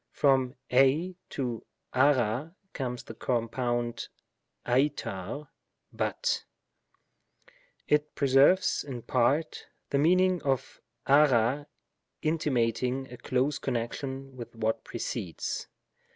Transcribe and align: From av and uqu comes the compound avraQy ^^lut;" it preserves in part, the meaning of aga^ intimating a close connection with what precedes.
From 0.09 0.55
av 0.73 0.81
and 0.81 1.15
uqu 1.29 2.51
comes 2.73 3.03
the 3.03 3.13
compound 3.13 4.07
avraQy 4.65 5.47
^^lut;" 5.95 6.43
it 7.87 8.15
preserves 8.15 8.83
in 8.83 9.03
part, 9.03 9.67
the 9.91 9.99
meaning 9.99 10.41
of 10.41 10.81
aga^ 11.05 11.67
intimating 12.23 13.13
a 13.13 13.17
close 13.17 13.59
connection 13.59 14.35
with 14.35 14.55
what 14.55 14.83
precedes. 14.83 15.67